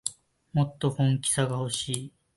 [0.51, 2.11] もっと本気さがほしい